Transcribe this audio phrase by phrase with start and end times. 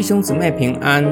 [0.00, 1.04] 弟兄姊妹平安。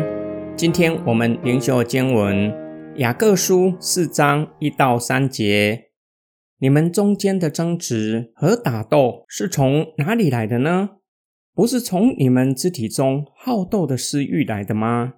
[0.56, 2.51] 今天我们灵修经文
[2.96, 5.90] 雅各书四章一到三节。
[6.58, 10.88] 你们中间的争执和打斗是从哪里来的呢？
[11.53, 15.16] 不是从你们肢体中好斗的私欲来的吗？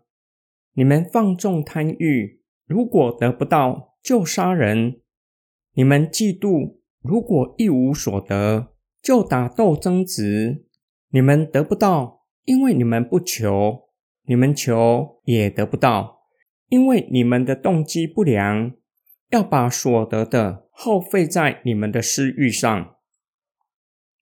[0.74, 4.94] 你们放纵贪欲，如果得不到，就杀人；
[5.74, 10.64] 你们嫉妒，如果一无所得，就打斗争执。
[11.10, 12.19] 你们得不到。
[12.44, 13.88] 因为你们不求，
[14.24, 16.22] 你们求也得不到，
[16.68, 18.72] 因为你们的动机不良，
[19.30, 22.96] 要把所得的耗费在你们的私欲上。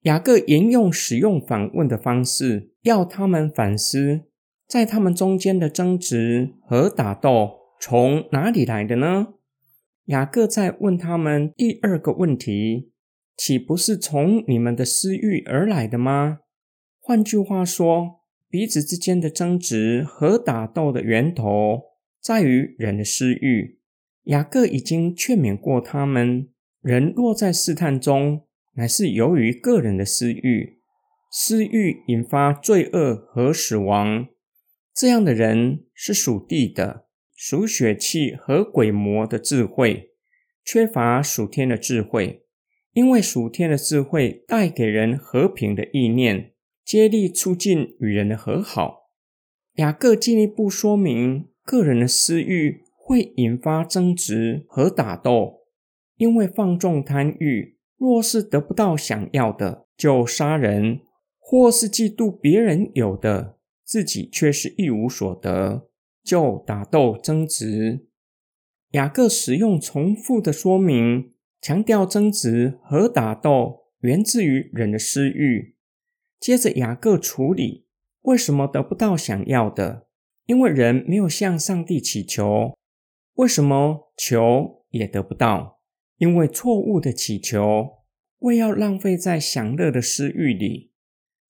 [0.02, 4.22] 雅各沿用使用反问的方式，要他们反思，
[4.66, 9.28] 在他们中间的争执和打斗从哪里来的呢？
[10.06, 12.92] 雅各在问他们第二个问题：
[13.36, 16.38] 岂不是从你们的私欲而来的吗？
[17.00, 18.17] 换句话说，
[18.50, 21.82] 彼此之间的争执和打斗的源头
[22.20, 23.78] 在于人的私欲。
[24.24, 26.48] 雅各已经劝勉过他们：
[26.80, 30.80] 人落在试探中，乃是由于个人的私欲，
[31.30, 34.28] 私欲引发罪恶和死亡。
[34.94, 40.10] 这样的人是属地的，属血气和鬼魔的智慧，
[40.64, 42.44] 缺乏属天的智慧。
[42.94, 46.52] 因为属天的智慧带给人和平的意念。
[46.88, 49.10] 接力促进与人的和好。
[49.74, 55.66] 雅各进一步说明，个人的私欲会引发争执和打斗，
[56.16, 61.00] 因为放纵贪欲，若是得不到想要的，就杀人；
[61.38, 65.90] 或是嫉妒别人有的，自己却是一无所得，
[66.24, 68.06] 就打斗争执。
[68.92, 75.74] 雅各使用重复的说明，强调争执和打斗源自于人的私欲。
[76.40, 77.86] 接着，雅各处理
[78.22, 80.06] 为什么得不到想要的？
[80.46, 82.76] 因为人没有向上帝祈求。
[83.34, 85.80] 为什么求也得不到？
[86.16, 87.98] 因为错误的祈求，
[88.38, 90.92] 为要浪费在享乐的私欲里。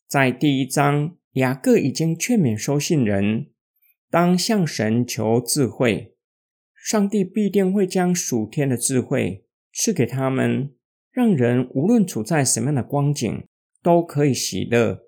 [0.06, 3.50] 在第一章，雅各已经劝勉收信人，
[4.10, 6.16] 当向神求智慧，
[6.74, 10.74] 上帝必定会将属天的智慧赐给他们，
[11.10, 13.44] 让人无论处在什么样的光景。
[13.82, 15.02] 都可以喜乐，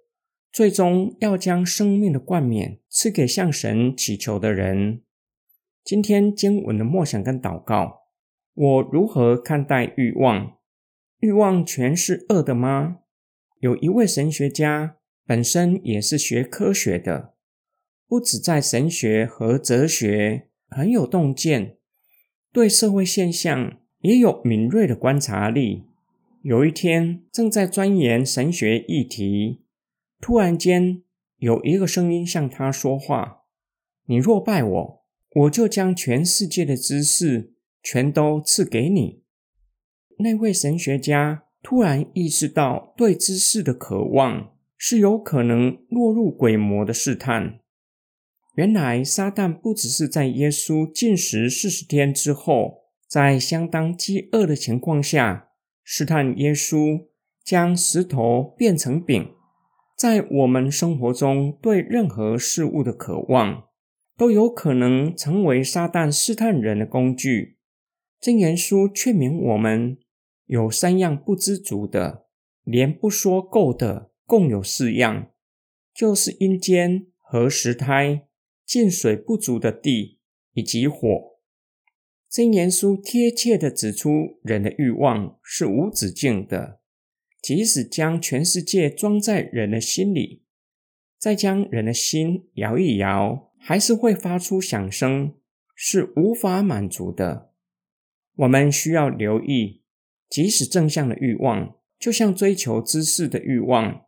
[0.53, 5.03] 最终要将生命的冠冕赐给向神祈求的人。
[5.82, 8.03] 今天经文的默想跟祷告，
[8.54, 10.58] 我如何看待欲望？
[11.19, 12.98] 欲望全是恶的吗？
[13.58, 17.34] 有一位神学家，本身也是学科学的，
[18.06, 21.76] 不止在神学和哲学很有洞见，
[22.52, 25.90] 对社会现象也有敏锐的观察力。
[26.43, 29.61] 有一天，正在钻研神学议题，
[30.23, 31.03] 突然间
[31.37, 33.43] 有一个声音向他说话
[34.09, 35.05] ：“你若拜我，
[35.37, 37.53] 我就将全世界的知识
[37.83, 39.23] 全都赐给你。”
[40.21, 47.61] 那位神学家突然意识到，对知识的渴望是有可能落入鬼魔的试探。
[48.55, 55.49] 原来，撒旦不只是在耶稣进食四十天之后，在相当饥饿的情况下。
[55.93, 57.09] 试探耶稣
[57.43, 59.34] 将石头变成饼，
[59.97, 63.65] 在我们生活中对任何事物的渴望，
[64.17, 67.56] 都有可能成为撒旦试探人的工具。
[68.21, 69.99] 真言书劝勉我们，
[70.47, 72.27] 有三样不知足的，
[72.62, 75.33] 连不说够的，共有四样，
[75.93, 78.29] 就是阴间和石胎、
[78.65, 80.21] 进水不足的地
[80.53, 81.30] 以及火。
[82.31, 86.79] 真言书贴切的指出，人的欲望是无止境的。
[87.43, 90.45] 即使将全世界装在人的心里，
[91.19, 95.35] 再将人的心摇一摇，还是会发出响声，
[95.75, 97.51] 是无法满足的。
[98.37, 99.83] 我们需要留意，
[100.29, 104.03] 即使正向的欲望，就像追求知识的欲望，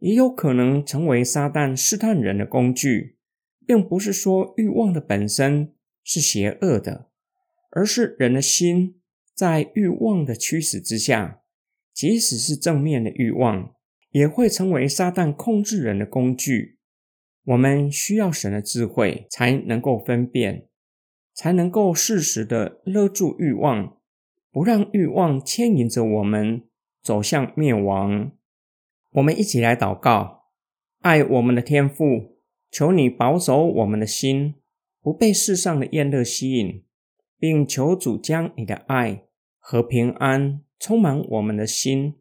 [0.00, 3.18] 也有可能成为撒旦试探人的工具，
[3.64, 5.72] 并不是说欲望的本身
[6.02, 7.10] 是邪恶的。
[7.74, 9.00] 而是人的心
[9.34, 11.40] 在欲望的驱使之下，
[11.92, 13.74] 即使是正面的欲望，
[14.10, 16.78] 也会成为撒旦控制人的工具。
[17.46, 20.68] 我们需要神的智慧，才能够分辨，
[21.34, 23.98] 才能够适时的勒住欲望，
[24.52, 26.62] 不让欲望牵引着我们
[27.02, 28.30] 走向灭亡。
[29.10, 30.44] 我们一起来祷告：
[31.00, 32.38] 爱我们的天父，
[32.70, 34.54] 求你保守我们的心，
[35.02, 36.83] 不被世上的厌乐吸引。
[37.44, 39.24] 并求主将你的爱
[39.58, 42.14] 和平安充满我们的心，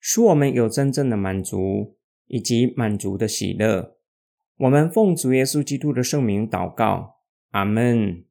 [0.00, 3.94] 使我们有真正的满足以及满足的喜乐。
[4.56, 7.18] 我们奉主耶稣基督的圣名祷告，
[7.52, 8.24] 阿门。